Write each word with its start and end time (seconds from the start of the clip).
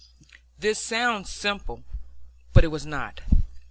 This 0.57 0.81
sounds 0.81 1.29
simple. 1.29 1.83
But 2.53 2.63
it 2.63 2.69
was 2.69 2.87
not. 2.87 3.21